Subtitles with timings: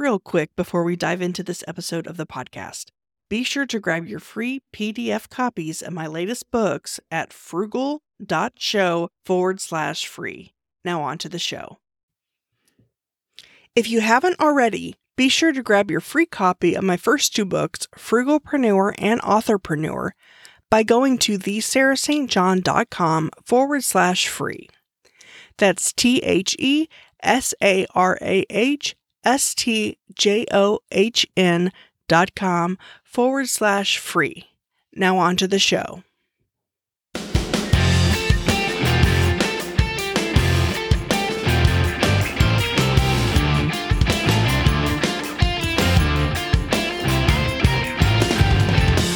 [0.00, 2.86] real quick before we dive into this episode of the podcast.
[3.28, 9.60] Be sure to grab your free PDF copies of my latest books at frugal.show forward
[9.60, 10.54] slash free.
[10.84, 11.78] Now, on to the show.
[13.76, 17.44] If you haven't already, be sure to grab your free copy of my first two
[17.44, 20.12] books, Frugalpreneur and Authorpreneur,
[20.70, 24.68] by going to thesarahstjohn.com forward slash free.
[25.58, 26.88] That's T H E
[27.22, 31.72] S A R A H S T J O H N
[32.08, 34.46] dot com forward slash free.
[34.94, 36.02] Now on to the show.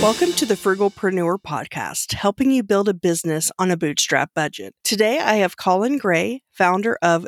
[0.03, 4.75] Welcome to the Frugalpreneur podcast, helping you build a business on a bootstrap budget.
[4.85, 7.27] Today I have Colin Gray, founder of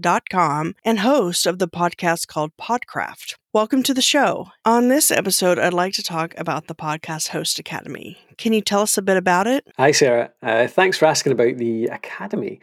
[0.00, 3.34] thepodcasthost.com and host of the podcast called Podcraft.
[3.52, 4.48] Welcome to the show.
[4.64, 8.18] On this episode, I'd like to talk about the Podcast Host Academy.
[8.38, 9.66] Can you tell us a bit about it?
[9.78, 10.32] Hi, Sarah.
[10.42, 12.60] Uh, thanks for asking about the Academy.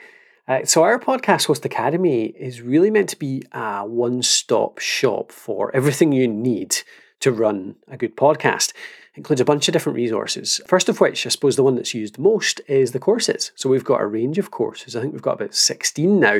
[0.47, 5.31] Uh, so, our Podcast Host Academy is really meant to be a one stop shop
[5.31, 6.77] for everything you need
[7.19, 8.69] to run a good podcast.
[9.13, 10.59] It includes a bunch of different resources.
[10.65, 13.51] First of which, I suppose the one that's used most is the courses.
[13.55, 14.95] So we've got a range of courses.
[14.95, 16.39] I think we've got about 16 now,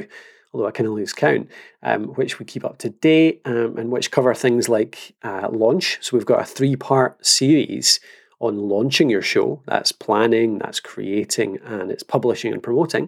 [0.54, 1.50] although I can lose count,
[1.84, 5.98] um, which we keep up to date um, and which cover things like uh, launch.
[6.02, 8.00] So we've got a three part series
[8.40, 9.62] on launching your show.
[9.66, 13.04] That's planning, that's creating, and it's publishing and promoting.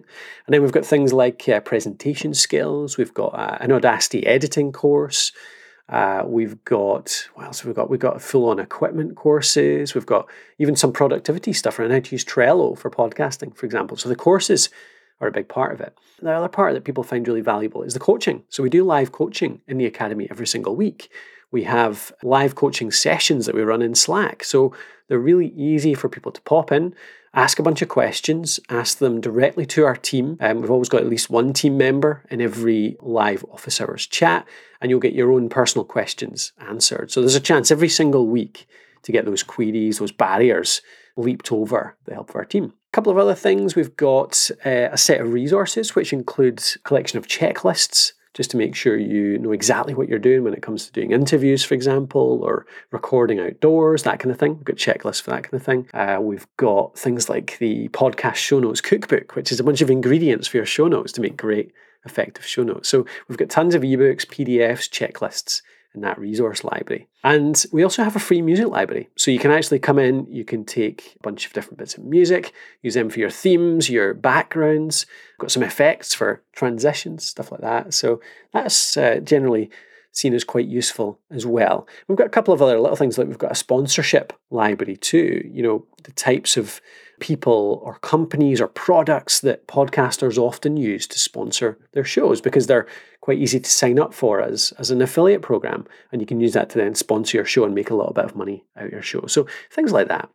[0.46, 2.98] And then we've got things like uh, presentation skills.
[2.98, 5.32] We've got uh, an Audacity editing course.
[5.88, 7.90] Uh, we've got what else have we got?
[7.90, 9.94] We've got full on equipment courses.
[9.94, 13.96] We've got even some productivity stuff around how to use Trello for podcasting, for example.
[13.96, 14.70] So the courses
[15.22, 15.96] are a big part of it.
[16.20, 18.42] The other part that people find really valuable is the coaching.
[18.48, 21.10] So we do live coaching in the academy every single week.
[21.52, 24.42] We have live coaching sessions that we run in Slack.
[24.42, 24.74] So
[25.08, 26.94] they're really easy for people to pop in,
[27.34, 30.38] ask a bunch of questions, ask them directly to our team.
[30.40, 34.46] Um, we've always got at least one team member in every live office hours chat,
[34.80, 37.12] and you'll get your own personal questions answered.
[37.12, 38.66] So there's a chance every single week
[39.02, 40.80] to get those queries, those barriers
[41.16, 42.72] leaped over the help of our team.
[42.92, 47.18] Couple of other things we've got uh, a set of resources which includes a collection
[47.18, 50.86] of checklists just to make sure you know exactly what you're doing when it comes
[50.86, 54.56] to doing interviews, for example, or recording outdoors, that kind of thing.
[54.56, 55.88] We've got checklists for that kind of thing.
[55.92, 59.90] Uh, we've got things like the podcast show notes cookbook, which is a bunch of
[59.90, 61.72] ingredients for your show notes to make great,
[62.04, 62.88] effective show notes.
[62.88, 65.62] So we've got tons of ebooks, PDFs, checklists
[65.94, 67.08] in that resource library.
[67.22, 69.08] And we also have a free music library.
[69.16, 72.04] So you can actually come in, you can take a bunch of different bits of
[72.04, 75.06] music, use them for your themes, your backgrounds,
[75.38, 77.94] got some effects for transitions, stuff like that.
[77.94, 78.20] So
[78.52, 79.70] that's uh, generally
[80.12, 81.88] seen as quite useful as well.
[82.06, 85.48] We've got a couple of other little things like we've got a sponsorship library too,
[85.50, 86.80] you know, the types of
[87.18, 92.86] people or companies or products that podcasters often use to sponsor their shows because they're
[93.20, 95.86] quite easy to sign up for as, as an affiliate program.
[96.10, 98.24] And you can use that to then sponsor your show and make a little bit
[98.24, 99.26] of money out of your show.
[99.26, 100.28] So things like that.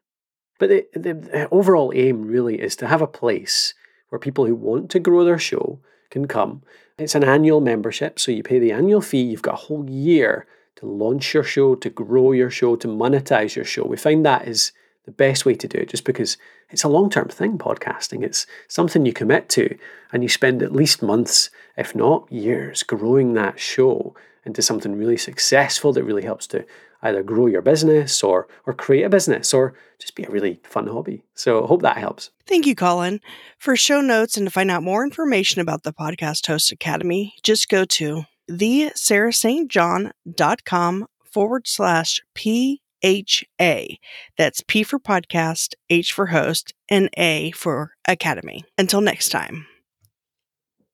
[0.59, 3.75] But the, the overall aim really is to have a place
[4.09, 5.79] where people who want to grow their show
[6.09, 6.63] can come.
[6.97, 9.21] It's an annual membership, so you pay the annual fee.
[9.21, 10.47] You've got a whole year
[10.77, 13.85] to launch your show, to grow your show, to monetize your show.
[13.85, 14.71] We find that is
[15.05, 16.37] the best way to do it just because
[16.71, 18.23] it's a long term thing, podcasting.
[18.23, 19.77] It's something you commit to
[20.11, 25.17] and you spend at least months, if not years, growing that show into something really
[25.17, 26.65] successful that really helps to
[27.01, 30.87] either grow your business or or create a business or just be a really fun
[30.87, 31.23] hobby.
[31.33, 32.31] So hope that helps.
[32.45, 33.19] Thank you, Colin.
[33.57, 37.69] For show notes and to find out more information about the Podcast Host Academy, just
[37.69, 43.99] go to thesarahstjohn.com forward slash P H A.
[44.37, 48.63] That's P for podcast, H for host, and A for academy.
[48.77, 49.65] Until next time.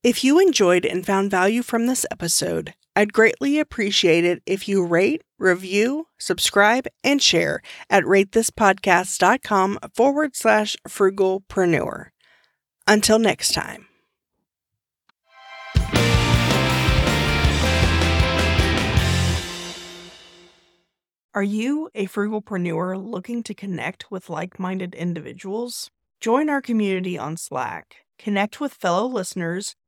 [0.03, 4.85] If you enjoyed and found value from this episode, I'd greatly appreciate it if you
[4.85, 12.07] rate, review, subscribe, and share at ratethispodcast.com forward slash frugalpreneur.
[12.87, 13.87] Until next time.
[21.35, 25.89] Are you a frugalpreneur looking to connect with like minded individuals?
[26.22, 29.75] Join our community on Slack, connect with fellow listeners,